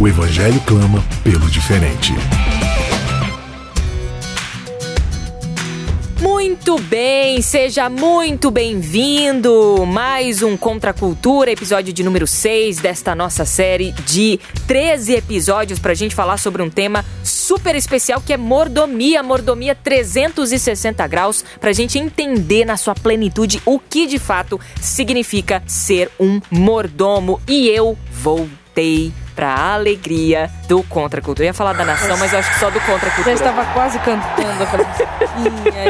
[0.00, 2.12] O Evangelho clama pelo diferente.
[6.20, 9.84] Muito bem, seja muito bem-vindo.
[9.84, 14.38] Mais um Contra a Cultura, episódio de número 6 desta nossa série de
[14.68, 19.74] 13 episódios para a gente falar sobre um tema super especial que é mordomia, mordomia
[19.74, 26.08] 360 graus, para a gente entender na sua plenitude o que de fato significa ser
[26.20, 27.40] um mordomo.
[27.48, 31.44] E eu voltei pra alegria do Contra a Cultura.
[31.44, 33.36] Eu ia falar da nação, mas eu acho que só do Contra a Cultura.
[33.36, 34.84] Já estava quase cantando aquela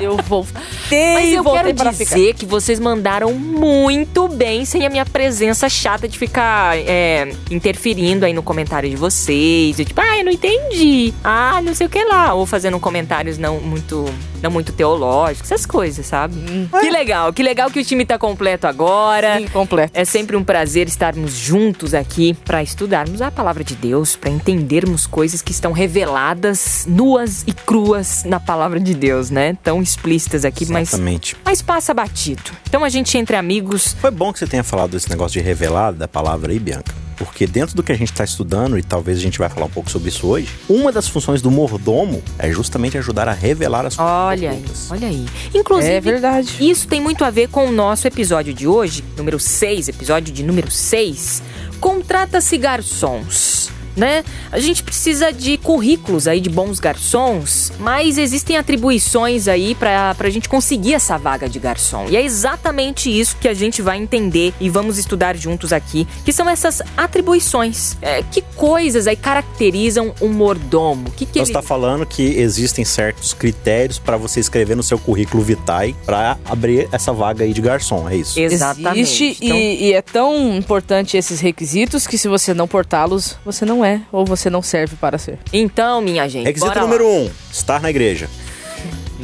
[0.03, 5.07] eu voltei Mas eu quero para dizer que vocês mandaram muito bem sem a minha
[5.07, 9.79] presença chata de ficar é, interferindo aí no comentário de vocês.
[9.79, 11.15] Eu, tipo, ah, eu não entendi.
[11.25, 12.35] Ah, não sei o que lá.
[12.35, 14.05] Ou fazendo comentários não muito,
[14.43, 16.35] não muito teológicos, essas coisas, sabe?
[16.81, 19.39] Que legal, que legal que o time tá completo agora.
[19.39, 19.93] Sim, completo.
[19.95, 25.07] É sempre um prazer estarmos juntos aqui para estudarmos a palavra de Deus, para entendermos
[25.07, 29.57] coisas que estão reveladas, nuas e cruas na palavra de Deus, né?
[29.63, 31.37] Tão explícitas aqui, mas, Exatamente.
[31.45, 32.43] mas passa batido.
[32.69, 33.97] Então a gente entre amigos.
[34.01, 36.95] Foi bom que você tenha falado desse negócio de revelar da palavra aí, Bianca.
[37.19, 39.71] Porque dentro do que a gente está estudando, e talvez a gente vai falar um
[39.71, 43.97] pouco sobre isso hoje, uma das funções do mordomo é justamente ajudar a revelar as
[43.97, 45.27] coisas Olha aí, olha aí.
[45.55, 46.57] Inclusive, É verdade.
[46.61, 50.43] Isso tem muito a ver com o nosso episódio de hoje, número 6, episódio de
[50.43, 51.43] número 6.
[51.81, 53.71] Contrata-se garçons.
[53.99, 54.25] Né?
[54.53, 60.31] A gente precisa de currículos aí de bons garçons, mas existem atribuições aí pra, pra
[60.31, 62.07] gente conseguir essa vaga de garçom.
[62.09, 66.33] E é exatamente isso que a gente vai entender e vamos estudar juntos aqui, que
[66.33, 67.97] são essas atribuições.
[68.01, 71.11] É, que coisas aí caracterizam um mordomo?
[71.11, 71.47] Que que ele...
[71.47, 76.39] você está falando que existem certos critérios para você escrever no seu currículo vitae para
[76.45, 78.39] abrir essa vaga aí de garçom, é isso?
[78.39, 79.01] Exatamente.
[79.01, 83.65] Existe Então- e, e é tão importante esses requisitos que se você não portá-los, você
[83.65, 85.39] não é ou você não serve para ser.
[85.53, 86.87] Então, minha gente, Requisito bora lá.
[86.87, 88.29] número um, estar na igreja.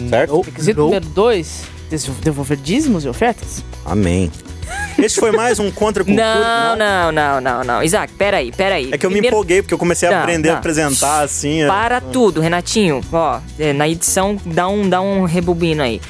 [0.08, 0.40] Certo?
[0.40, 1.62] Requisito número dois,
[2.22, 3.64] devolver dízimos e ofertas.
[3.84, 4.30] Amém.
[4.96, 6.24] Esse foi mais um contra a cultura.
[6.24, 7.82] Não, não, não, não, não.
[7.82, 8.90] Isaac, peraí, peraí.
[8.92, 11.62] É que eu me empolguei, porque eu comecei a Não, aprender a apresentar assim.
[11.62, 13.00] é- Para tudo, Renatinho.
[13.12, 16.00] Ó, é, na edição, dá um, dá um rebobino aí.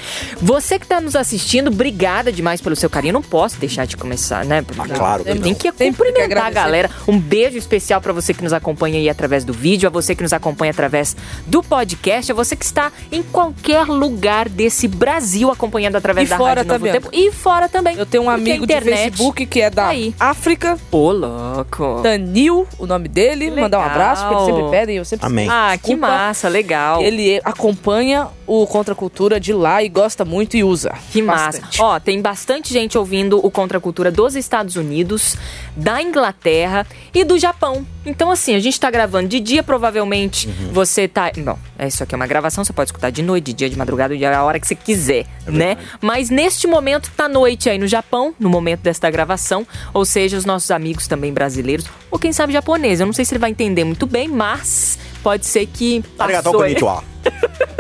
[0.41, 3.15] Você que tá nos assistindo, obrigada demais pelo seu carinho.
[3.15, 4.65] Não posso deixar de começar, né?
[4.79, 6.91] Ah, claro que Tem que cumprimentar a galera.
[7.09, 10.23] Um beijo especial pra você que nos acompanha aí através do vídeo, a você que
[10.23, 15.97] nos acompanha através do podcast, a você que está em qualquer lugar desse Brasil acompanhando
[15.97, 16.85] através E da fora Rádio Novo.
[16.85, 17.09] Tempo.
[17.13, 17.97] E fora também.
[17.97, 20.15] Eu tenho um Porque a amigo de Facebook que é da tá aí.
[20.19, 22.01] África, Ô, louco.
[22.03, 23.51] Danil, o nome dele.
[23.51, 25.49] Mandar um abraço, porque eles sempre pedem, eu sempre Amém.
[25.51, 27.03] Ah, que massa, legal.
[27.03, 30.93] Ele acompanha o Contra Cultura de lá e gosta muito e usa.
[31.11, 31.61] Que massa.
[31.61, 31.83] Bastante.
[31.83, 35.37] Ó, tem bastante gente ouvindo o Contra a Cultura dos Estados Unidos,
[35.77, 37.87] da Inglaterra e do Japão.
[38.07, 41.33] Então, assim, a gente tá gravando de dia, provavelmente você tá.
[41.37, 43.79] Não, é isso aqui é uma gravação, você pode escutar de noite, de dia, de
[43.79, 45.79] madrugada, de a hora que você quiser, né?
[46.01, 49.67] Mas neste momento tá noite aí no Japão, no momento desta gravação.
[49.93, 53.01] Ou seja, os nossos amigos também brasileiros, ou quem sabe japonês.
[53.01, 56.05] Eu não sei se ele vai entender muito bem, mas pode ser que.
[56.19, 56.75] Arigatou, passou aí.
[56.75, 57.03] konnichiwa.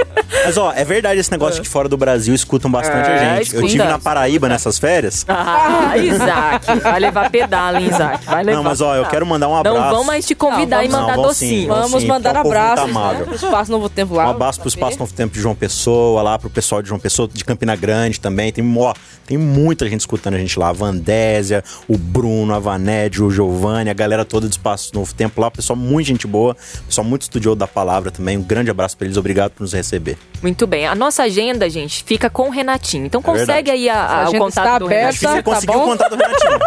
[0.44, 3.54] Mas ó, é verdade esse negócio que fora do Brasil escutam bastante É, a gente.
[3.54, 5.24] Eu tive na Paraíba nessas férias.
[5.28, 6.80] Ah, Isaac.
[6.82, 8.24] Vai levar pedala, hein, Isaac?
[8.26, 9.78] Vai levar Não, mas ó, eu quero mandar um abraço.
[9.78, 11.68] Não vão mais te convidar Não, e vamos- mandar não, vão sim, docinho.
[11.68, 13.24] vão Vamos sim, mandar um povo muito abraços, né?
[13.24, 14.26] Pro Espaço Novo Tempo lá.
[14.26, 17.28] Um abraço pro Espaço Novo Tempo de João Pessoa, lá pro pessoal de João Pessoa,
[17.32, 18.52] de Campina Grande também.
[18.52, 18.92] Tem, ó,
[19.26, 20.68] tem muita gente escutando a gente lá.
[20.68, 25.40] A Vandésia, o Bruno, a Vanédio, o Giovanni, a galera toda do Espaço Novo Tempo
[25.40, 25.50] lá.
[25.50, 26.56] Pessoal muito gente boa,
[26.86, 28.36] pessoal muito estudioso da palavra também.
[28.38, 30.16] Um grande abraço pra eles, obrigado por nos receber.
[30.40, 30.86] Muito bem.
[30.86, 33.06] A nossa agenda, gente, fica com o Renatinho.
[33.06, 33.70] Então consegue verdade.
[33.72, 35.04] aí a- a- A o contato está do aberta.
[35.06, 35.30] Renatinho.
[35.30, 35.84] Você tá conseguiu bom?
[35.84, 36.58] o contato do Renatinho.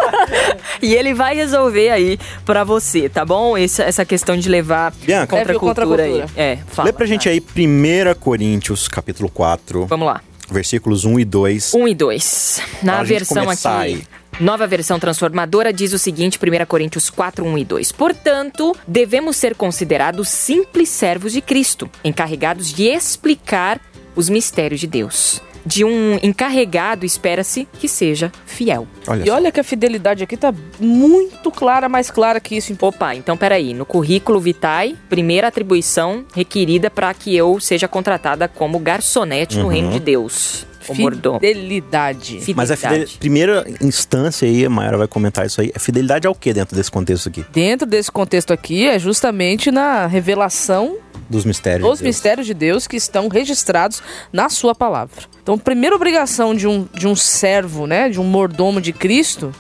[0.82, 3.58] E ele vai resolver aí pra você, tá bom?
[3.58, 5.36] Essa, essa questão de levar Bianca.
[5.36, 6.20] contra a o contra a cultura aí.
[6.22, 6.42] cultura.
[6.42, 6.88] É, fala.
[6.88, 10.22] Lê pra gente aí 1 Coríntios, capítulo 4, Vamos lá.
[10.52, 11.74] versículos 1 e 2.
[11.74, 12.62] 1 e 2.
[12.84, 13.68] Na versão aqui.
[13.68, 14.04] aí.
[14.40, 17.92] Nova versão transformadora diz o seguinte, 1 Coríntios 4, 1 e 2.
[17.92, 23.82] Portanto, devemos ser considerados simples servos de Cristo, encarregados de explicar
[24.16, 25.42] os mistérios de Deus.
[25.66, 28.88] de um encarregado espera-se que seja fiel.
[29.06, 32.74] Olha E olha que a fidelidade aqui tá muito clara, mais clara que isso.
[32.80, 33.74] Opa, então peraí.
[33.74, 39.92] No currículo Vitae, primeira atribuição requerida para que eu seja contratada como garçonete no reino
[39.92, 40.67] de Deus.
[40.88, 41.40] O mordomo.
[41.40, 42.42] Fidelidade.
[42.56, 43.06] Mas a fidel...
[43.20, 45.72] primeira instância aí, a Mayara vai comentar isso aí.
[45.76, 47.46] A fidelidade é o que dentro desse contexto aqui?
[47.52, 50.98] Dentro desse contexto aqui é justamente na revelação
[51.30, 51.88] Dos mistérios.
[51.88, 52.16] dos de Deus.
[52.16, 55.24] mistérios de Deus que estão registrados na sua palavra.
[55.42, 59.54] Então, a primeira obrigação de um, de um servo, né, de um mordomo de Cristo,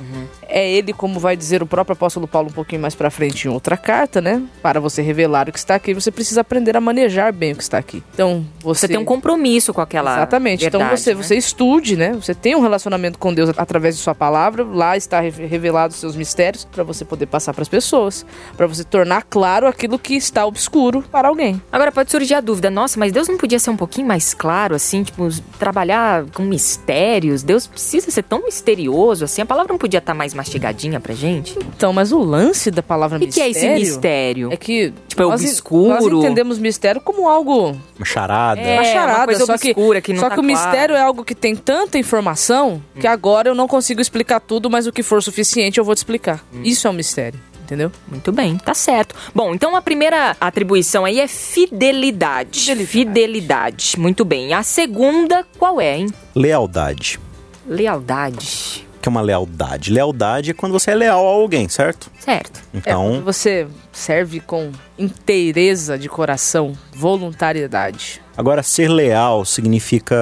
[0.49, 3.51] é ele, como vai dizer o próprio apóstolo Paulo um pouquinho mais pra frente em
[3.51, 7.31] outra carta, né, para você revelar o que está aqui, você precisa aprender a manejar
[7.31, 8.03] bem o que está aqui.
[8.13, 10.13] Então, você, Você tem um compromisso com aquela.
[10.15, 10.65] Exatamente.
[10.65, 11.23] então verdade, você, né?
[11.23, 12.11] você estude, né?
[12.13, 14.63] Você tem um relacionamento com Deus através de sua palavra.
[14.65, 18.25] Lá está re- revelado os seus mistérios para você poder passar para as pessoas,
[18.57, 21.46] para você tornar claro aquilo que está obscuro para alguém.
[21.71, 24.75] Agora pode surgir a dúvida, nossa, mas Deus não podia ser um pouquinho mais claro,
[24.75, 25.27] assim, tipo,
[25.59, 27.43] trabalhar com mistérios?
[27.43, 29.41] Deus precisa ser tão misterioso, assim?
[29.41, 31.57] A palavra não podia estar mais mastigadinha pra gente?
[31.57, 34.49] O Então, mas o lance da palavra que, que é mistério esse mistério?
[34.51, 35.89] é que Tipo, é nós, obscuro?
[35.89, 38.61] nós entendemos mistério como algo Uma charada.
[38.61, 40.67] É, uma charada, uma coisa só obscura que, que não só tá que o claro.
[40.67, 44.85] mistério é algo que tem tanta informação que agora eu não consigo explicar tudo, mas
[44.87, 46.43] o que for suficiente eu vou te explicar.
[46.63, 47.91] Isso é um mistério, entendeu?
[48.07, 49.13] Muito bem, tá certo.
[49.35, 52.61] Bom, então a primeira atribuição aí é fidelidade.
[52.61, 52.87] Fidelidade.
[52.87, 53.99] Fidelidade.
[53.99, 54.53] Muito bem.
[54.53, 56.07] A segunda, qual é, hein?
[56.33, 57.19] Lealdade.
[57.67, 58.86] Lealdade.
[59.07, 59.93] Que é uma lealdade?
[59.93, 62.11] Lealdade é quando você é leal a alguém, certo?
[62.19, 62.59] Certo.
[62.73, 64.69] É, Então, quando você serve com
[64.99, 68.21] inteireza de coração, voluntariedade.
[68.35, 70.15] agora ser leal significa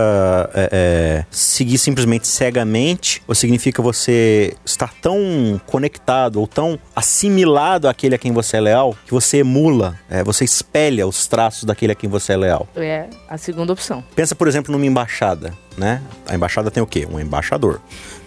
[0.53, 8.15] é, é, seguir simplesmente cegamente ou significa você estar tão conectado ou tão assimilado àquele
[8.15, 11.95] a quem você é leal que você emula, é, você espelha os traços daquele a
[11.95, 12.67] quem você é leal.
[12.75, 14.03] É a segunda opção.
[14.15, 16.01] Pensa, por exemplo, numa embaixada, né?
[16.27, 17.07] A embaixada tem o quê?
[17.09, 17.79] Um embaixador.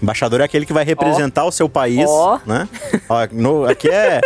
[0.02, 2.38] Embaixador é aquele que vai representar o seu país, Ó.
[2.46, 2.68] né?
[3.08, 4.20] Ó, no- aqui é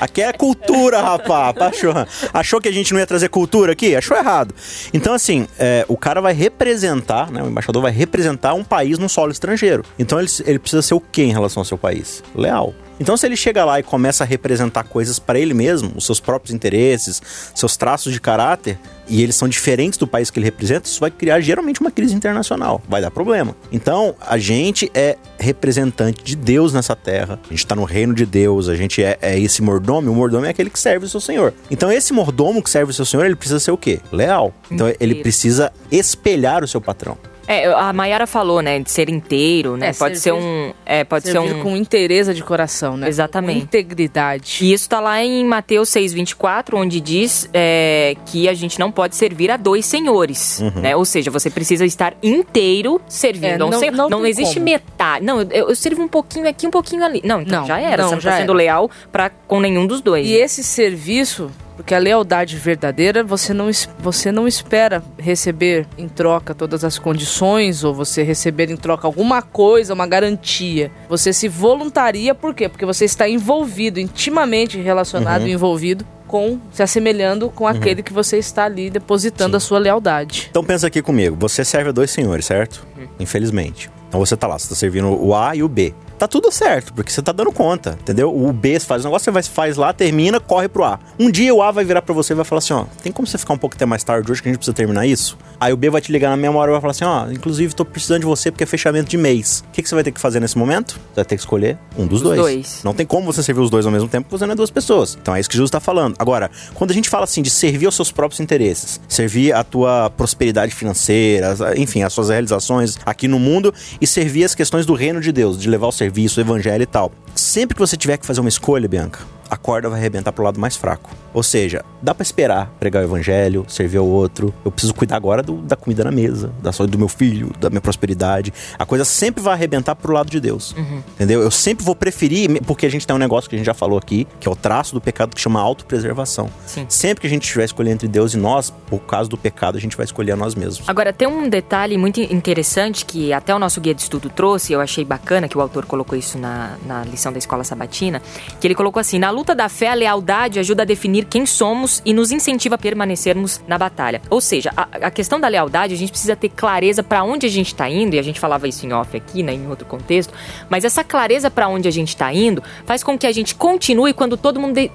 [0.00, 1.56] aqui é cultura, rapaz.
[1.60, 1.92] Achou,
[2.32, 3.96] achou que a gente não ia trazer cultura aqui?
[3.96, 4.54] Achou errado.
[4.92, 7.42] Então, assim, é, o cara vai representar, né?
[7.42, 9.84] O embaixador vai representar um país num solo estrangeiro.
[9.98, 12.22] Então, ele, ele precisa ser o quê em relação ao seu país?
[12.34, 12.74] Leal.
[13.00, 16.20] Então, se ele chega lá e começa a representar coisas para ele mesmo, os seus
[16.20, 17.20] próprios interesses,
[17.54, 18.78] seus traços de caráter,
[19.08, 22.14] e eles são diferentes do país que ele representa, isso vai criar geralmente uma crise
[22.14, 22.82] internacional.
[22.88, 23.56] Vai dar problema.
[23.72, 27.38] Então, a gente é representante de Deus nessa terra.
[27.44, 30.14] A gente está no reino de Deus, a gente é, é esse mordomo, e o
[30.14, 31.54] mordomo é aquele que serve o seu senhor.
[31.70, 34.00] Então, esse mordomo que serve o seu senhor, ele precisa ser o quê?
[34.12, 34.52] Leal.
[34.70, 37.16] Então, ele precisa espelhar o seu patrão.
[37.48, 39.88] É, a Mayara falou, né, de ser inteiro, né?
[39.88, 40.72] É, pode servir- ser um.
[40.84, 41.62] É, pode ser um.
[41.62, 43.08] com inteireza de coração, né?
[43.08, 43.58] Exatamente.
[43.60, 44.58] Com integridade.
[44.60, 49.16] E isso tá lá em Mateus 6,24, onde diz é, que a gente não pode
[49.16, 50.82] servir a dois senhores, Uhum.
[50.82, 50.94] né?
[50.94, 53.92] Ou seja, você precisa estar inteiro servindo É, não- senhor.
[53.96, 54.64] não Não, tem existe como.
[54.66, 55.24] metade.
[55.24, 57.22] Não, eu, eu sirvo um pouquinho aqui, um pouquinho ali.
[57.24, 58.02] Não, então Não, já era.
[58.02, 60.26] não, você não já tá sendo leal pra, com nenhum dos dois.
[60.26, 63.70] E esse serviço, porque a lealdade verdadeira, você não,
[64.00, 69.40] você não espera receber em troca todas as condições ou você receber em troca alguma
[69.42, 70.90] coisa, uma garantia.
[71.08, 72.68] Você se voluntaria, por quê?
[72.68, 78.36] Porque você está envolvido, intimamente relacionado e envolvido com, se assemelhando com aquele que você
[78.36, 80.46] está ali depositando a sua lealdade.
[80.50, 82.86] Então pensa aqui comigo, você serve a dois senhores, certo?
[83.18, 83.90] Infelizmente.
[84.08, 85.92] Então você tá lá, você tá servindo o A e o B.
[86.18, 88.34] Tá tudo certo, porque você tá dando conta, entendeu?
[88.34, 90.98] O B faz o negócio, você faz lá, termina, corre pro A.
[91.16, 93.24] Um dia o A vai virar pra você e vai falar assim, ó, tem como
[93.28, 95.38] você ficar um pouco até mais tarde hoje que a gente precisa terminar isso?
[95.60, 97.72] Aí o B vai te ligar na mesma hora e vai falar assim, ó, inclusive
[97.72, 99.62] tô precisando de você porque é fechamento de mês.
[99.68, 100.94] O que, que você vai ter que fazer nesse momento?
[100.94, 102.40] Você vai ter que escolher um dos Os dois.
[102.40, 102.80] dois.
[102.82, 104.72] Não tem como você servir os dois ao mesmo tempo porque você não é duas
[104.72, 105.16] pessoas.
[105.22, 106.16] Então é isso que Jesus está falando.
[106.18, 110.10] Agora, quando a gente fala assim de servir aos seus próprios interesses, servir a tua
[110.10, 115.20] prosperidade financeira, enfim, as suas realizações aqui no mundo e servir as questões do reino
[115.20, 117.12] de Deus, de levar o serviço, o evangelho e tal.
[117.34, 120.58] Sempre que você tiver que fazer uma escolha, Bianca, a corda vai arrebentar pro lado
[120.60, 121.10] mais fraco.
[121.34, 124.52] Ou seja, dá pra esperar pregar o evangelho, servir ao outro.
[124.64, 127.68] Eu preciso cuidar agora do- da comida na mesa, da saúde do meu filho, da
[127.70, 128.52] minha prosperidade.
[128.78, 130.74] A coisa sempre vai arrebentar pro lado de Deus.
[131.14, 131.40] Entendeu?
[131.42, 133.98] Eu sempre vou preferir, porque a gente tem um negócio que a gente já falou
[133.98, 136.48] aqui, que é o traço do pecado que chama autopreservação.
[136.66, 136.86] Sim.
[136.88, 139.80] Sempre que a gente estiver escolhendo entre Deus e nós, por causa do pecado, a
[139.80, 140.88] gente vai escolher a nós mesmos.
[140.88, 144.80] Agora, tem um detalhe muito interessante que até o nosso guia de estudo trouxe, eu
[144.80, 148.22] achei bacana que o autor colocou isso na, na lição da escola sabatina,
[148.60, 152.02] que ele colocou assim: na luta da fé, a lealdade ajuda a definir quem somos
[152.04, 154.20] e nos incentiva a permanecermos na batalha.
[154.30, 157.50] Ou seja, a, a questão da lealdade, a gente precisa ter clareza para onde a
[157.50, 160.32] gente tá indo, e a gente falava isso em off aqui, né, em outro contexto,
[160.68, 164.12] mas essa clareza para onde a gente tá indo faz com que a gente continue
[164.12, 164.90] quando todo mundo de-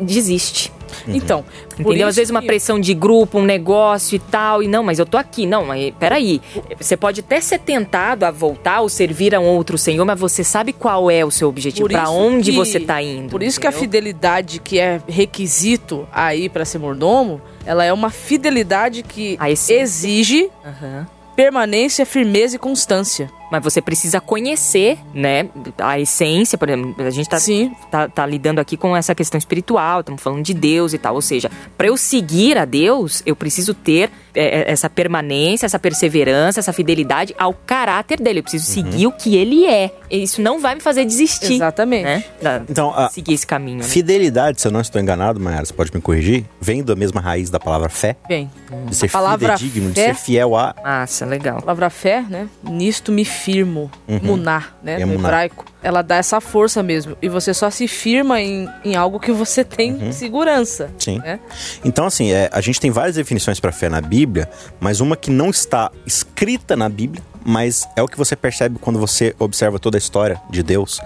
[1.06, 1.18] desiste.
[1.18, 1.44] Então,
[1.76, 2.08] por Entendeu?
[2.08, 5.18] Às vezes uma pressão de grupo, um negócio e tal, e não, mas eu tô
[5.18, 5.46] aqui.
[5.46, 6.42] Não, mas peraí.
[6.80, 10.44] Você pode até ser tentado a voltar ou servir a um outro senhor, mas você
[10.44, 13.30] sabe qual é o seu objetivo, isso onde que- você tá indo.
[13.30, 13.82] Por isso que a entendeu?
[13.84, 19.38] fidelidade que é requisito aí pra ser mordomo, ela é uma fidelidade que
[19.70, 21.08] exige Aham.
[21.36, 23.30] permanência, firmeza e constância.
[23.54, 27.72] Mas você precisa conhecer, né, a essência, por exemplo, a gente tá, Sim.
[27.92, 31.14] tá, tá lidando aqui com essa questão espiritual, estamos falando de Deus e tal.
[31.14, 35.78] Ou seja, para eu seguir a Deus, eu preciso ter é, é, essa permanência, essa
[35.78, 38.40] perseverança, essa fidelidade ao caráter dele.
[38.40, 39.92] Eu preciso seguir o que ele é.
[40.10, 41.54] Isso não vai me fazer desistir.
[41.54, 42.06] Exatamente.
[42.06, 42.24] Né?
[42.42, 43.78] Da- Então, a seguir esse caminho.
[43.78, 43.84] Né?
[43.84, 47.52] fidelidade, se eu não estou enganado, Mayara, você pode me corrigir, vem da mesma raiz
[47.52, 48.50] da palavra fé, Bem,
[48.88, 50.74] de ser palavra fidedigno, de ser fiel a.
[50.84, 51.58] Massa, legal.
[51.60, 52.48] a palavra fé, né?
[52.64, 53.92] Nisto me firmo.
[54.22, 54.96] Muná, né?
[54.98, 55.28] No Emuná.
[55.30, 55.66] hebraico.
[55.82, 57.18] Ela dá essa força mesmo.
[57.22, 60.90] E você só se firma em, em algo que você tem segurança.
[60.98, 61.20] Sim.
[61.20, 61.40] Né?
[61.84, 65.30] Então, assim, é, a gente tem várias definições para fé na Bíblia, mas uma que
[65.30, 69.98] não está escrita na Bíblia, mas é o que você percebe quando você observa toda
[69.98, 71.02] a história de Deus,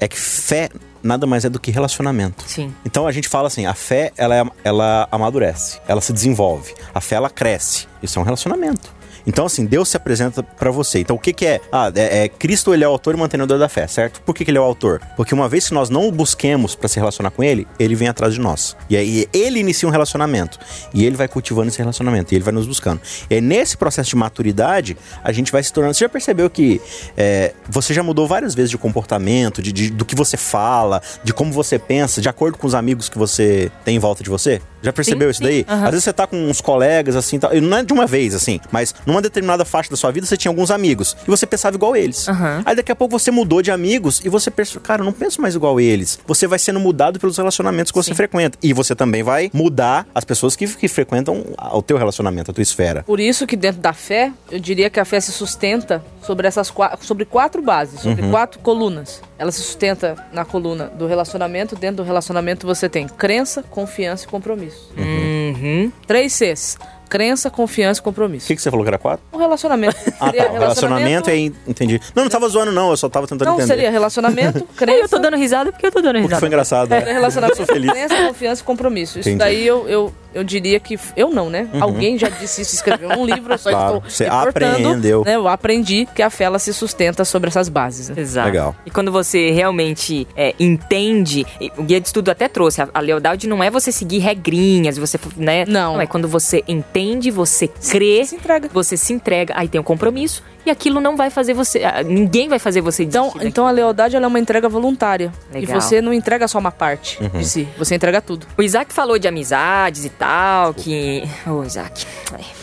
[0.00, 0.70] é que fé
[1.02, 2.44] nada mais é do que relacionamento.
[2.46, 2.74] Sim.
[2.84, 7.00] Então a gente fala assim, a fé ela, é- ela amadurece, ela se desenvolve, a
[7.00, 7.86] fé ela cresce.
[8.02, 8.97] Isso é um relacionamento.
[9.28, 11.00] Então, assim, Deus se apresenta pra você.
[11.00, 11.60] Então, o que, que é?
[11.70, 14.20] Ah, é, é Cristo, ele é o autor e mantenedor da fé, certo?
[14.22, 15.00] Por que, que ele é o autor?
[15.16, 18.08] Porque uma vez que nós não o busquemos pra se relacionar com ele, ele vem
[18.08, 18.74] atrás de nós.
[18.88, 20.58] E aí ele inicia um relacionamento.
[20.94, 22.32] E ele vai cultivando esse relacionamento.
[22.32, 23.00] E ele vai nos buscando.
[23.28, 25.94] E aí, nesse processo de maturidade, a gente vai se tornando.
[25.94, 26.80] Você já percebeu que
[27.16, 31.34] é, você já mudou várias vezes de comportamento, de, de- do que você fala, de
[31.34, 34.60] como você pensa, de acordo com os amigos que você tem em volta de você?
[34.82, 35.66] Já percebeu isso daí?
[35.68, 38.32] Às vezes você tá com uns colegas, assim, tal, e não é de uma vez,
[38.34, 41.76] assim, mas numa determinada faixa da sua vida você tinha alguns amigos e você pensava
[41.76, 42.28] igual eles.
[42.28, 42.62] Aham.
[42.64, 45.40] Aí daqui a pouco você mudou de amigos e você pensou, cara, eu não penso
[45.40, 46.18] mais igual eles.
[46.26, 48.58] Você vai sendo mudado pelos relacionamentos que você frequenta.
[48.62, 52.62] E você também vai mudar as pessoas que, que frequentam o teu relacionamento, a tua
[52.62, 53.02] esfera.
[53.04, 56.70] Por isso que dentro da fé, eu diria que a fé se sustenta sobre essas
[56.70, 58.30] quatro, sobre quatro bases, sobre Uhum.
[58.30, 59.22] quatro colunas.
[59.38, 61.76] Ela se sustenta na coluna do relacionamento.
[61.76, 64.92] Dentro do relacionamento você tem crença, confiança e compromisso.
[64.96, 65.92] Uhum.
[66.06, 66.76] Três Cs:
[67.08, 68.46] crença, confiança e O compromisso.
[68.46, 69.24] que, que você falou que era quatro?
[69.32, 69.96] O relacionamento.
[70.20, 70.52] Ah, Seria tá.
[70.52, 71.36] O relacionamento é.
[71.38, 72.00] Entendi.
[72.14, 72.90] Não, não tava zoando, não.
[72.90, 73.66] Eu só tava tentando Não, entender.
[73.74, 75.08] seria relacionamento, Eu crença.
[75.08, 76.40] tô dando risada porque eu tô dando Porque risada.
[76.40, 76.88] foi engraçado.
[76.90, 76.98] Né?
[77.00, 77.90] relacionamento, Eu sou feliz.
[77.90, 79.18] crença, confiança e compromisso.
[79.18, 79.38] Isso Entendi.
[79.38, 80.98] daí eu, eu, eu diria que.
[81.16, 81.68] Eu não, né?
[81.80, 85.24] Alguém já disse isso, escreveu um livro, eu só Claro, estou você aprendeu.
[85.24, 85.36] Né?
[85.36, 88.08] Eu aprendi que a fé ela se sustenta sobre essas bases.
[88.08, 88.20] Né?
[88.20, 88.48] Exato.
[88.48, 88.76] Legal.
[88.84, 93.48] E quando você realmente é, entende, o guia de estudo até trouxe, a, a lealdade
[93.48, 95.64] não é você seguir regrinhas, você, né?
[95.66, 96.00] Não.
[96.00, 98.68] é quando você entende, você crê, Se entrega.
[98.72, 102.48] você se entrega, aí tem o compromisso, e aquilo não vai fazer você, ah, ninguém
[102.48, 105.32] vai fazer você Então, então a lealdade ela é uma entrega voluntária.
[105.52, 105.76] Legal.
[105.76, 108.46] E você não entrega só uma parte de si, você entrega tudo.
[108.56, 111.22] O Isaac falou de amizades e tal, que.
[111.46, 112.06] Ô, Isaac.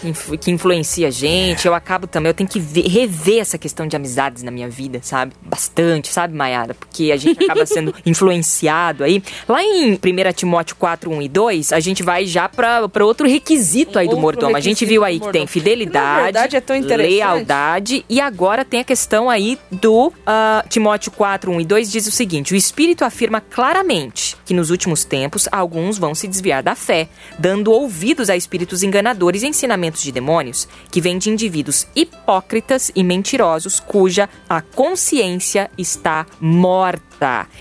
[0.03, 1.65] é, influ- Que influencia a gente.
[1.67, 4.99] Eu acabo também, eu tenho que ver- rever essa questão de amizades na minha vida,
[5.01, 5.33] sabe?
[5.41, 6.73] Bastante, sabe, Mayara?
[6.73, 9.23] Porque a gente acaba sendo influenciado aí.
[9.47, 9.97] Lá em 1
[10.33, 14.17] Timóteo 4, 1 e 2, a gente vai já pra, pra outro requisito aí do
[14.17, 14.55] mordomo.
[14.55, 16.75] A gente viu aí que tem fidelidade, Na verdade, é tão
[18.09, 22.11] e agora tem a questão aí do ah, Timóteo 4, 1 e 2 diz o
[22.11, 27.07] seguinte: o Espírito afirma claramente que nos últimos tempos alguns vão se desviar da fé,
[27.37, 33.03] dando ouvidos a espíritos enganadores e ensinamentos de demônios, que vêm de indivíduos hipócritas e
[33.03, 37.14] mentirosos, cuja a consciência está morta.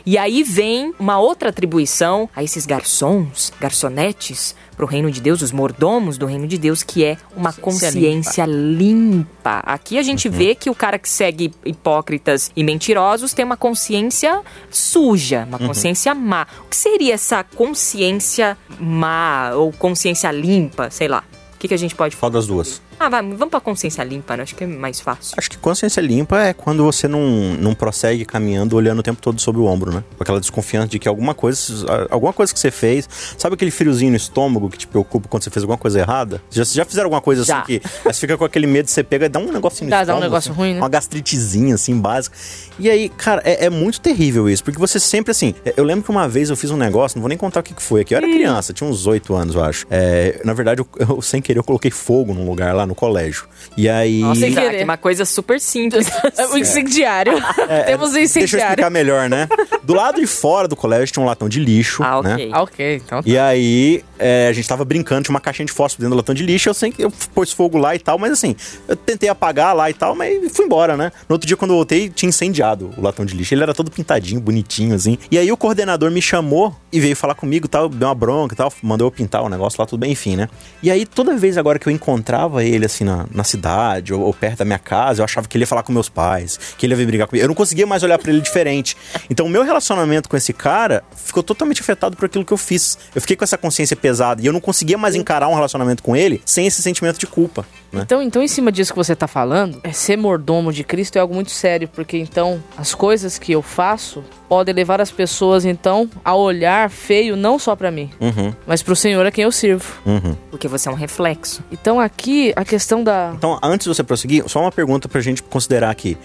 [0.04, 5.40] E aí vem uma outra atribuição a esses garçons, garçonetes, para o reino de Deus,
[5.40, 9.60] os mordomos do reino de Deus, que é uma Consciência consciência limpa.
[9.64, 14.42] Aqui a gente vê que o cara que segue hipócritas e mentirosos tem uma consciência
[14.70, 16.46] suja, uma consciência má.
[16.64, 20.90] O que seria essa consciência má ou consciência limpa?
[20.90, 21.22] Sei lá.
[21.54, 22.32] O que, que a gente pode falar?
[22.32, 22.82] Qual das duas?
[22.98, 24.42] Ah, vai, vamos pra consciência limpa, né?
[24.42, 25.34] Acho que é mais fácil.
[25.36, 27.20] Acho que consciência limpa é quando você não,
[27.54, 30.02] não prossegue caminhando olhando o tempo todo sobre o ombro, né?
[30.16, 33.08] Com aquela desconfiança de que alguma coisa, alguma coisa que você fez,
[33.38, 36.42] sabe aquele friozinho no estômago que te preocupa quando você fez alguma coisa errada?
[36.50, 37.58] Já, já fizeram alguma coisa Já.
[37.58, 39.90] assim que aí você fica com aquele medo, você pega e dá um negocinho no
[39.90, 40.78] Dá- dá um estômago, negócio assim, ruim, né?
[40.80, 42.36] Uma gastritezinha, assim, básica.
[42.78, 46.10] E aí, cara, é, é muito terrível isso, porque você sempre, assim, eu lembro que
[46.10, 48.14] uma vez eu fiz um negócio, não vou nem contar o que que foi aqui,
[48.14, 49.86] eu era criança, tinha uns oito anos, eu acho.
[49.90, 52.96] É, na verdade, eu, eu, sem querer, eu coloquei fogo num lugar lá no no
[52.96, 53.44] colégio.
[53.76, 54.20] E aí.
[54.20, 56.06] Nossa, Isaac, uma coisa super simples.
[56.52, 57.32] O incendiário.
[57.86, 58.64] Temos o Deixa eu incendiário.
[58.72, 59.48] explicar melhor, né?
[59.82, 62.34] Do lado de fora do colégio tinha um latão de lixo, Ah, né?
[62.34, 62.50] ok.
[62.52, 63.02] Ah, ok.
[63.04, 66.16] Então E aí, é, a gente tava brincando, tinha uma caixinha de fósforo dentro do
[66.18, 68.54] latão de lixo, eu sei que eu pus fogo lá e tal, mas assim,
[68.86, 71.10] eu tentei apagar lá e tal, mas fui embora, né?
[71.28, 73.52] No outro dia, quando eu voltei, tinha incendiado o latão de lixo.
[73.54, 75.18] Ele era todo pintadinho, bonitinho, assim.
[75.30, 78.54] E aí o coordenador me chamou e veio falar comigo e tal, deu uma bronca
[78.54, 80.48] e tal, mandou eu pintar o negócio lá, tudo bem, enfim, né?
[80.82, 84.32] E aí, toda vez agora que eu encontrava ele, assim, na, na cidade ou, ou
[84.34, 86.92] perto da minha casa, eu achava que ele ia falar com meus pais, que ele
[86.92, 87.44] ia vir brigar comigo.
[87.44, 88.96] Eu não conseguia mais olhar pra ele diferente.
[89.30, 92.98] Então, o meu relacionamento com esse cara ficou totalmente afetado por aquilo que eu fiz.
[93.14, 96.16] Eu fiquei com essa consciência pesada e eu não conseguia mais encarar um relacionamento com
[96.16, 98.02] ele sem esse sentimento de culpa, né?
[98.04, 101.20] Então, então, em cima disso que você tá falando, é ser mordomo de Cristo é
[101.20, 106.08] algo muito sério, porque então as coisas que eu faço podem levar as pessoas então
[106.24, 109.92] a olhar feio não só pra mim, Uhum, mas pro Senhor a quem eu sirvo.
[110.06, 110.36] uhum.
[110.50, 111.60] Porque você é um reflexo.
[111.72, 115.42] Então aqui a questão da Então, antes de você prosseguir, só uma pergunta pra gente
[115.42, 116.16] considerar aqui.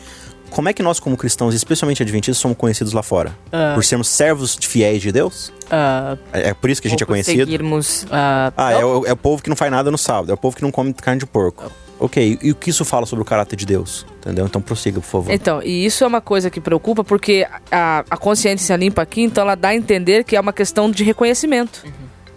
[0.51, 3.35] Como é que nós, como cristãos, especialmente adventistas, somos conhecidos lá fora?
[3.51, 3.71] Ah.
[3.75, 5.51] Por sermos servos fiéis de Deus?
[5.71, 7.39] ah, É é por isso que a gente é por conhecido?
[7.45, 10.33] seguirmos ah, Ah, é o, é o povo que não faz nada no sábado, é
[10.33, 11.71] o povo que não come carne de porco.
[11.99, 14.05] Ok, e o que isso fala sobre o caráter de Deus?
[14.19, 14.45] Entendeu?
[14.45, 15.33] Então prossiga, por favor.
[15.33, 19.43] Então, e isso é uma coisa que preocupa porque a, a consciência limpa aqui, então
[19.43, 21.85] ela dá a entender que é uma questão de reconhecimento.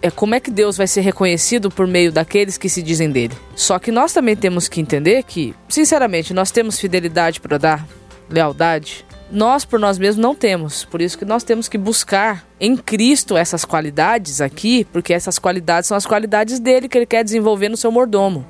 [0.01, 3.33] É como é que Deus vai ser reconhecido por meio daqueles que se dizem dele.
[3.55, 7.87] Só que nós também temos que entender que, sinceramente, nós temos fidelidade para dar,
[8.29, 9.05] lealdade.
[9.31, 10.83] Nós por nós mesmos não temos.
[10.83, 15.87] Por isso que nós temos que buscar em Cristo essas qualidades aqui, porque essas qualidades
[15.87, 18.45] são as qualidades dele que ele quer desenvolver no seu mordomo.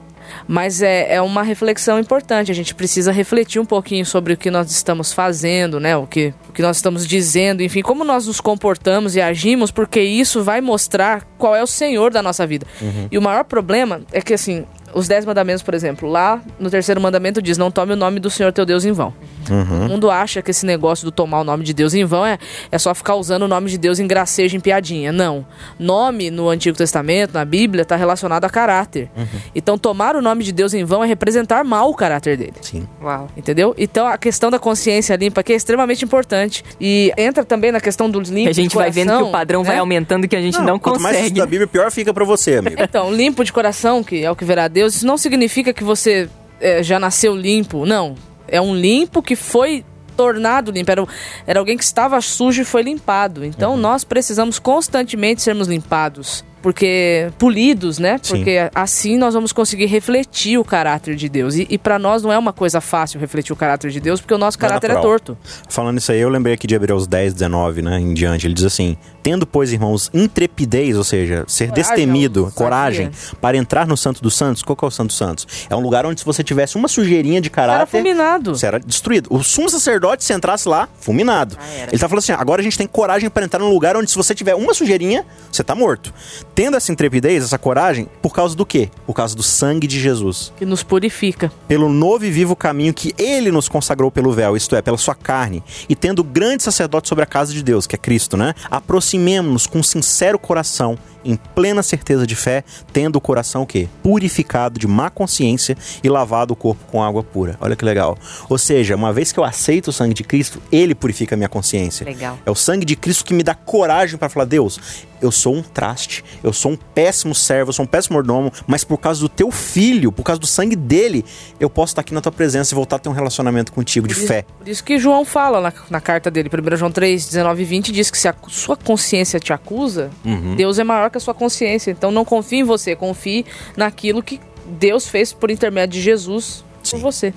[0.48, 2.52] Mas é, é uma reflexão importante.
[2.52, 5.96] A gente precisa refletir um pouquinho sobre o que nós estamos fazendo, né?
[5.96, 10.02] O que, o que nós estamos dizendo, enfim, como nós nos comportamos e agimos, porque
[10.02, 12.66] isso vai mostrar qual é o Senhor da nossa vida.
[13.12, 17.00] E o maior problema é que, assim, os dez mandamentos, por exemplo, lá no terceiro
[17.02, 19.14] mandamento diz: Não tome o nome do Senhor teu Deus em vão.
[19.50, 22.38] O mundo acha que esse negócio do tomar o nome de Deus em vão é,
[22.72, 25.12] é só ficar usando o nome de Deus em gracejo, em piadinha.
[25.12, 25.46] Não.
[25.78, 29.10] Nome no Antigo Testamento, na Bíblia, está relacionado a caráter.
[29.54, 32.54] Então, tomar o nome de Deus em vão é representar mal o caráter dele.
[32.62, 32.88] Sim.
[33.02, 33.28] Uau.
[33.36, 33.74] Entendeu?
[33.78, 36.64] Então a questão da consciência limpa aqui é extremamente importante.
[36.80, 38.48] E entra também na questão dos limpos.
[38.48, 39.80] E a gente de vai vendo que coração, o padrão vai né?
[39.80, 41.26] aumentando que a gente não, Quanto mais você consegue.
[41.28, 42.76] estuda a Bíblia, pior fica pra você, amigo.
[42.80, 46.30] Então, limpo de coração, que é o que verá Deus, isso não significa que você
[46.60, 47.86] é, já nasceu limpo.
[47.86, 48.16] Não.
[48.48, 49.86] É um limpo que foi
[50.16, 50.92] tornado limpo.
[50.92, 51.08] Era,
[51.46, 53.44] era alguém que estava sujo e foi limpado.
[53.44, 56.44] Então, nós precisamos constantemente sermos limpados.
[56.64, 58.18] Porque polidos, né?
[58.24, 58.38] Sim.
[58.38, 61.56] Porque assim nós vamos conseguir refletir o caráter de Deus.
[61.56, 64.34] E, e para nós não é uma coisa fácil refletir o caráter de Deus, porque
[64.34, 65.20] o nosso é caráter é, natural.
[65.20, 65.38] torto.
[65.68, 68.48] Falando isso aí, eu lembrei aqui de Hebreus 10, 19, né, em diante.
[68.48, 73.12] Ele diz assim: Tendo, pois, irmãos, intrepidez, ou seja, ser Coragem, destemido, coragem,
[73.42, 74.64] para entrar no Santo dos Santos.
[74.64, 75.48] Qual que é o Santo dos Santos?
[75.70, 77.92] É um lugar onde se você tivesse uma sujeirinha de Era caráter.
[77.92, 78.56] fulminado.
[78.56, 79.28] Você era destruído.
[79.30, 81.58] O sumo sacerdote, se entrasse lá, fulminado.
[81.60, 81.92] Ah, era.
[81.92, 84.18] Ele tá falando assim: agora a gente tem coragem para entrar num lugar onde, se
[84.18, 86.14] você tiver uma sujeirinha, você tá morto.
[86.56, 88.90] Tendo essa intrepidez, essa coragem, por causa do quê?
[89.08, 91.52] Por causa do sangue de Jesus Que nos purifica.
[91.68, 95.16] pelo novo e vivo caminho que ele nos consagrou pelo véu, isto é, pela sua
[95.16, 98.54] carne, e tendo grande sacerdote sobre a casa de Deus, que é Cristo, né?
[98.70, 103.88] Aproximemo-nos com sincero coração, em plena certeza de fé, tendo o coração o quê?
[104.02, 107.58] Purificado de má consciência e lavado o corpo com água pura.
[107.60, 108.18] Olha que legal.
[108.50, 111.50] Ou seja, uma vez que eu aceito o sangue de Cristo, ele purifica a minha
[111.50, 112.06] consciência.
[112.06, 112.38] Legal.
[112.46, 114.80] É o sangue de Cristo que me dá coragem para falar: Deus,
[115.22, 118.84] eu sou um traste, eu sou um péssimo servo, eu sou um péssimo mordomo, mas
[118.84, 121.24] por causa do teu filho, por causa do sangue dele,
[121.60, 124.14] eu posso estar aqui na tua presença e voltar a ter um relacionamento contigo de
[124.14, 124.46] Por isso- fé.
[124.60, 127.92] Por isso que João fala na, na carta dele, 1 João 3, 19 e 20,
[127.92, 130.56] diz que se a sua consciência te acusa, Uhum.
[130.56, 131.92] Deus é maior que a sua consciência.
[131.92, 133.46] Então não confie em você, confie
[133.78, 136.98] naquilo que Deus fez por intermédio de Jesus Sim.
[136.98, 137.34] por você.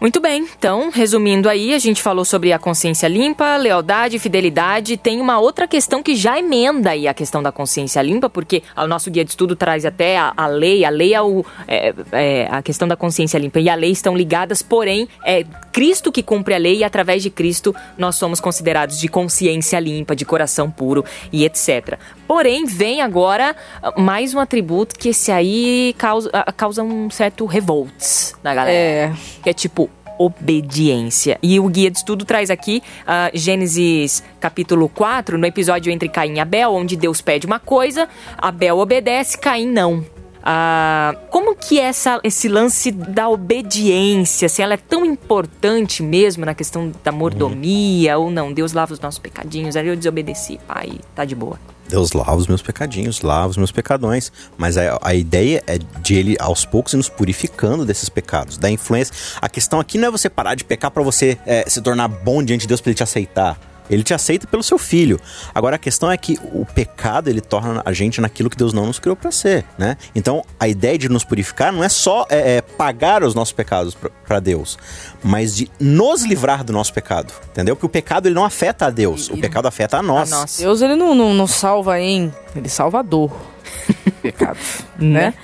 [0.00, 4.96] Muito bem, então, resumindo aí, a gente falou sobre a consciência limpa, lealdade, fidelidade.
[4.96, 8.86] Tem uma outra questão que já emenda aí a questão da consciência limpa, porque o
[8.86, 12.48] nosso guia de estudo traz até a, a lei, a lei é, o, é, é
[12.48, 16.54] a questão da consciência limpa e a lei estão ligadas, porém, é Cristo que cumpre
[16.54, 21.04] a lei e através de Cristo nós somos considerados de consciência limpa, de coração puro
[21.32, 21.98] e etc.
[22.26, 23.56] Porém, vem agora
[23.96, 29.50] mais um atributo que esse aí causa, causa um certo revolts na galera É, que
[29.50, 29.87] é tipo
[30.18, 31.38] obediência.
[31.42, 36.34] E o guia de estudo traz aqui ah, Gênesis capítulo 4, no episódio entre Caim
[36.34, 40.17] e Abel, onde Deus pede uma coisa, Abel obedece, Caim não.
[40.50, 46.54] Ah, como que essa, esse lance da obediência, se ela é tão importante mesmo na
[46.54, 48.50] questão da mordomia ou não?
[48.50, 51.60] Deus lava os nossos pecadinhos, aí eu desobedeci, pai, tá de boa.
[51.86, 54.32] Deus lava os meus pecadinhos, lava os meus pecadões.
[54.56, 59.14] Mas a, a ideia é de ele, aos poucos, nos purificando desses pecados, da influência.
[59.42, 62.42] A questão aqui não é você parar de pecar para você é, se tornar bom
[62.42, 63.58] diante de Deus para ele te aceitar.
[63.90, 65.20] Ele te aceita pelo seu filho.
[65.54, 68.86] Agora a questão é que o pecado ele torna a gente naquilo que Deus não
[68.86, 69.96] nos criou para ser, né?
[70.14, 73.96] Então a ideia de nos purificar não é só é, é, pagar os nossos pecados
[74.26, 74.78] para Deus,
[75.22, 77.74] mas de nos livrar do nosso pecado, entendeu?
[77.76, 80.32] Porque o pecado ele não afeta a Deus, o pecado afeta a nós.
[80.32, 80.58] A nós.
[80.58, 83.32] Deus ele não, não, não salva em, ele salva a dor.
[84.22, 84.58] Pecado,
[84.98, 85.34] né?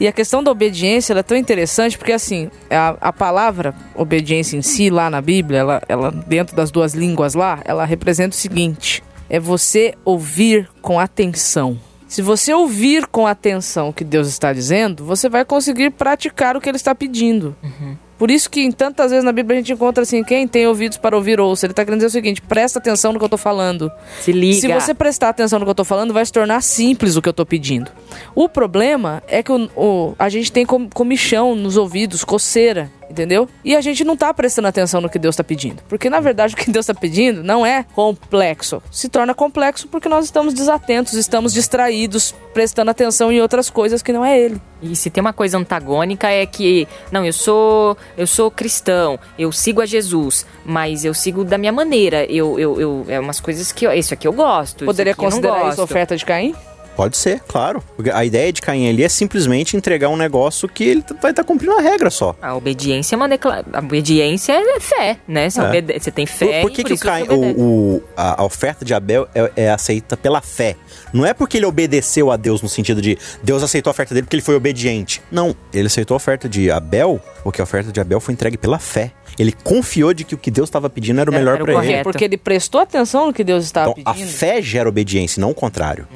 [0.00, 4.56] E a questão da obediência ela é tão interessante porque assim a, a palavra obediência
[4.56, 8.38] em si lá na Bíblia, ela, ela dentro das duas línguas lá, ela representa o
[8.38, 11.78] seguinte: é você ouvir com atenção.
[12.06, 16.60] Se você ouvir com atenção o que Deus está dizendo, você vai conseguir praticar o
[16.60, 17.56] que Ele está pedindo.
[18.18, 20.96] Por isso que em tantas vezes na Bíblia a gente encontra assim, quem tem ouvidos
[20.98, 21.66] para ouvir ouça.
[21.66, 23.90] Ele está querendo dizer o seguinte, presta atenção no que eu estou falando.
[24.20, 24.60] Se liga.
[24.60, 27.28] Se você prestar atenção no que eu tô falando, vai se tornar simples o que
[27.28, 27.90] eu tô pedindo.
[28.34, 33.48] O problema é que o, o- a gente tem com- comichão nos ouvidos, coceira, entendeu?
[33.64, 35.82] E a gente não tá prestando atenção no que Deus tá pedindo.
[35.88, 38.82] Porque na verdade o que Deus tá pedindo não é complexo.
[38.90, 44.12] Se torna complexo porque nós estamos desatentos, estamos distraídos, prestando atenção em outras coisas que
[44.12, 44.60] não é Ele.
[44.82, 49.50] E se tem uma coisa antagônica é que, não, eu sou, eu sou cristão, eu
[49.50, 52.24] sigo a Jesus, mas eu sigo da minha maneira.
[52.26, 54.84] Eu, eu, eu é umas coisas que eu, isso aqui eu gosto.
[54.84, 56.54] Poderia considerar isso oferta de Caim?
[56.96, 57.82] Pode ser, claro.
[57.96, 61.42] Porque a ideia de Caim ali é simplesmente entregar um negócio que ele vai estar
[61.44, 62.36] cumprindo a regra só.
[62.40, 63.64] A obediência é uma decla...
[63.72, 65.50] A obediência é fé, né?
[65.50, 65.64] Você, É.
[65.68, 66.60] obede- você tem fé.
[66.60, 67.60] Por, por e que, por que o Caim, o,
[67.96, 70.76] o- a, a oferta de Abel é, é aceita pela fé?
[71.12, 74.24] Não é porque ele obedeceu a Deus no sentido de Deus aceitou a oferta dele
[74.26, 75.20] porque ele foi obediente.
[75.30, 78.78] Não, ele aceitou a oferta de Abel porque a oferta de Abel foi entregue pela
[78.78, 79.12] fé.
[79.36, 82.04] Ele confiou de que o que Deus estava pedindo era o melhor para ele.
[82.04, 84.30] Porque ele prestou atenção no que Deus estava Então, a pedindo.
[84.30, 86.06] fé gera obediência, não o contrário.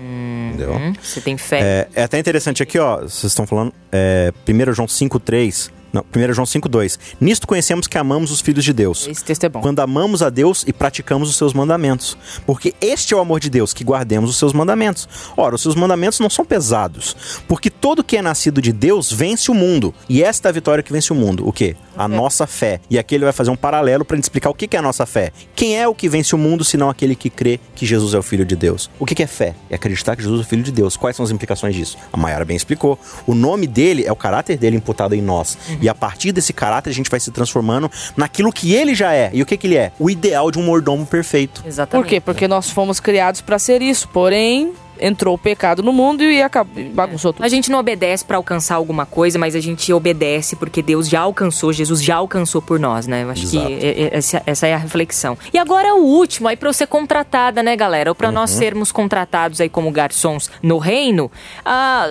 [0.59, 0.75] Entendeu?
[0.75, 1.61] Hum, você tem fé.
[1.95, 2.99] É, é até interessante aqui, ó.
[2.99, 3.73] Vocês estão falando.
[3.93, 5.71] É, 1 João 5,3.
[5.93, 6.99] Não, 1 João 5,2.
[7.21, 9.07] Nisto conhecemos que amamos os filhos de Deus.
[9.07, 9.61] Esse texto é bom.
[9.61, 12.17] Quando amamos a Deus e praticamos os seus mandamentos.
[12.47, 15.09] Porque este é o amor de Deus, que guardemos os seus mandamentos.
[15.37, 17.17] Ora, os seus mandamentos não são pesados.
[17.47, 19.95] Porque todo que é nascido de Deus vence o mundo.
[20.09, 21.47] E esta é a vitória que vence o mundo.
[21.49, 21.77] O quê?
[21.97, 22.81] A nossa fé.
[22.91, 25.33] E aqui ele vai fazer um paralelo para explicar o que é a nossa fé.
[25.55, 28.23] Quem é o que vence o mundo, senão aquele que crê que Jesus é o
[28.23, 28.91] Filho de Deus?
[28.99, 29.55] O que que é fé?
[29.71, 30.97] É acreditar que Jesus é o Filho de Deus.
[30.97, 31.97] Quais são as implicações disso?
[32.13, 32.99] A Mayara bem explicou.
[33.27, 35.57] O nome dele é o caráter dele imputado em nós.
[35.81, 39.31] E a partir desse caráter a gente vai se transformando naquilo que ele já é.
[39.33, 39.93] E o que que ele é?
[39.99, 41.63] O ideal de um mordomo perfeito.
[41.67, 42.05] Exatamente.
[42.05, 42.21] Por quê?
[42.21, 44.09] Porque nós fomos criados para ser isso.
[44.09, 47.45] Porém, entrou o pecado no mundo e acabou, bagunçou tudo.
[47.45, 51.21] A gente não obedece pra alcançar alguma coisa, mas a gente obedece porque Deus já
[51.21, 53.23] alcançou, Jesus já alcançou por nós, né?
[53.25, 53.67] Eu acho Exato.
[53.67, 55.37] que é- é- essa, essa é a reflexão.
[55.53, 58.11] E agora o último, aí pra eu ser contratada, né, galera?
[58.11, 61.31] Ou pra nós sermos contratados aí como garçons no reino,
[61.65, 62.07] ah,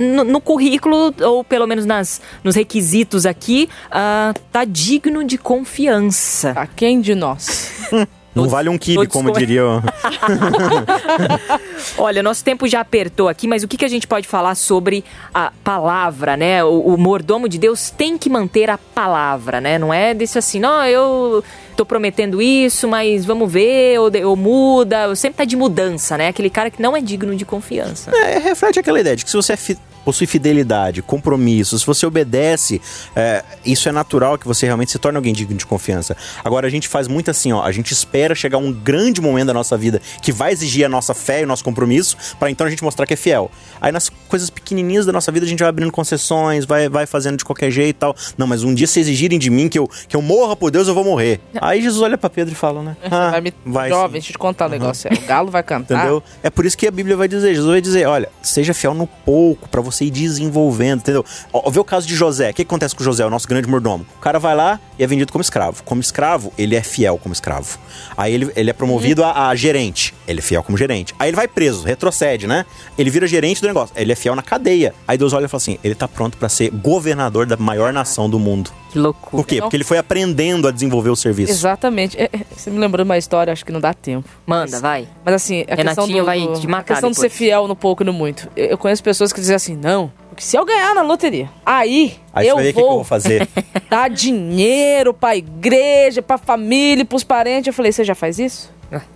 [0.00, 6.52] no, no currículo, ou pelo menos nas, nos requisitos aqui, ah, tá digno de confiança.
[6.56, 7.70] A quem de nós?
[8.36, 9.64] Não Todos- vale um kibe, como com- diria.
[9.64, 9.82] o-
[11.98, 15.02] Olha, nosso tempo já apertou aqui, mas o que, que a gente pode falar sobre
[15.32, 16.62] a palavra, né?
[16.62, 19.78] O, o mordomo de Deus tem que manter a palavra, né?
[19.78, 21.42] Não é desse assim, não, eu
[21.76, 26.28] tô prometendo isso, mas vamos ver, ou, ou muda, ou sempre tá de mudança, né?
[26.28, 28.10] Aquele cara que não é digno de confiança.
[28.14, 32.06] É, reflete aquela ideia de que se você é fi- possui fidelidade, compromisso, se você
[32.06, 32.80] obedece,
[33.16, 36.16] é, isso é natural que você realmente se torne alguém digno de confiança.
[36.44, 39.54] Agora, a gente faz muito assim, ó, a gente espera chegar um grande momento da
[39.54, 42.70] nossa vida que vai exigir a nossa fé e o nosso compromisso, para então a
[42.70, 43.50] gente mostrar que é fiel.
[43.80, 47.36] Aí nas coisas pequenininhas da nossa vida a gente vai abrindo concessões, vai, vai fazendo
[47.36, 48.14] de qualquer jeito e tal.
[48.38, 50.86] Não, mas um dia se exigirem de mim que eu, que eu morra por Deus,
[50.86, 51.40] eu vou morrer.
[51.60, 52.96] Aí Jesus olha para Pedro e fala, né?
[53.10, 53.52] "Ah, vai me...
[53.64, 55.10] vai Jovem, sim." deixa eu te contar um negócio.
[55.12, 55.96] é, O galo vai cantar.
[55.98, 56.22] Entendeu?
[56.44, 59.06] É por isso que a Bíblia vai dizer, Jesus vai dizer, olha, seja fiel no
[59.06, 61.24] pouco, pra você ir desenvolvendo, entendeu?
[61.52, 62.50] Ó, vê o caso de José.
[62.50, 64.06] O que, acontece com José, o nosso grande mordomo?
[64.16, 65.82] O cara vai lá e é vendido como escravo.
[65.84, 67.78] Como escravo, ele é fiel como escravo.
[68.16, 70.14] Aí ele, ele é promovido a, a gerente.
[70.26, 71.14] Ele é fiel como gerente.
[71.18, 72.64] Aí ele vai preso, retrocede, né?
[72.98, 73.94] Ele vira gerente do negócio.
[73.96, 74.94] Ele é fiel na cadeia.
[75.06, 78.28] Aí Deus olha e fala assim, ele tá pronto pra ser governador da maior nação
[78.28, 78.70] do mundo.
[78.96, 79.42] Que loucura.
[79.42, 79.56] Por quê?
[79.56, 79.62] Não.
[79.62, 81.52] Porque ele foi aprendendo a desenvolver o serviço.
[81.52, 82.16] Exatamente.
[82.18, 84.26] É, é, você me lembrou de uma história, acho que não dá tempo.
[84.46, 85.06] Manda, vai.
[85.22, 87.38] Mas assim, a questão, Renatinho do, vai te a matar questão de ser depois.
[87.38, 88.48] fiel no pouco e no muito.
[88.56, 92.16] Eu, eu conheço pessoas que dizem assim, não, porque se eu ganhar na loteria, aí,
[92.32, 93.48] Aí você eu, o que, que eu vou vou fazer.
[93.88, 97.66] dar dinheiro pra igreja, pra família, pros parentes.
[97.68, 98.70] Eu falei, você já faz isso?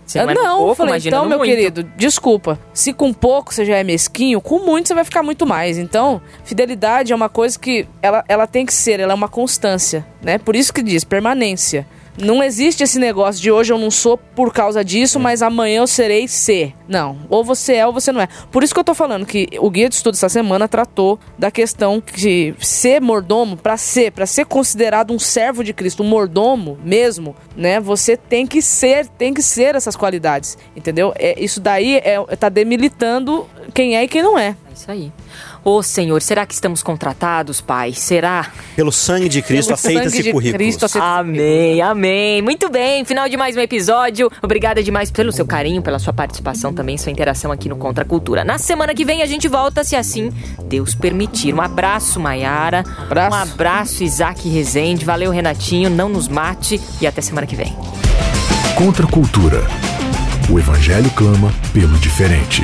[0.05, 1.51] Se Ah, não, pouco, falei, então, meu muito.
[1.51, 2.59] querido, desculpa.
[2.73, 5.79] Se com pouco você já é mesquinho, com muito você vai ficar muito mais.
[5.79, 10.05] Então, fidelidade é uma coisa que ela, ela tem que ser, ela é uma constância,
[10.21, 10.39] né?
[10.39, 11.87] Por isso que diz permanência.
[12.21, 15.87] Não existe esse negócio de hoje eu não sou por causa disso, mas amanhã eu
[15.87, 16.75] serei ser.
[16.87, 17.19] Não.
[17.29, 18.29] Ou você é ou você não é.
[18.51, 21.51] Por isso que eu tô falando que o guia de estudo essa semana tratou da
[21.51, 26.79] questão de ser mordomo, pra ser, para ser considerado um servo de Cristo, um mordomo
[26.85, 27.81] mesmo, né?
[27.81, 31.13] Você tem que ser, tem que ser essas qualidades, entendeu?
[31.17, 34.57] É, isso daí é, tá demilitando quem é e quem não é.
[34.69, 35.13] É isso aí.
[35.63, 37.93] Ô Senhor, será que estamos contratados, Pai?
[37.93, 38.47] Será?
[38.75, 40.57] Pelo sangue de Cristo, Pelo sangue aceita-se de currículos.
[40.57, 42.41] Cristo, aceita- Amém, amém.
[42.41, 44.31] Muito bem, final de mais um episódio.
[44.43, 48.07] Obrigada demais pelo seu carinho, pela sua participação também, sua interação aqui no Contra a
[48.07, 48.43] Cultura.
[48.43, 50.33] Na semana que vem a gente volta, se assim
[50.65, 51.55] Deus permitir.
[51.55, 52.83] Um abraço, Maiara.
[52.99, 53.37] Abraço.
[53.37, 55.05] Um abraço, Isaac Rezende.
[55.05, 55.91] Valeu, Renatinho.
[55.91, 57.77] Não nos mate e até semana que vem.
[58.77, 59.63] Contra a cultura.
[60.49, 62.63] O Evangelho clama pelo diferente.